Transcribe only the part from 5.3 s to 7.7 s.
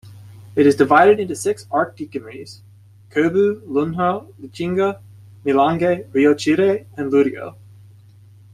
Milange, Rio Chire and Lurio.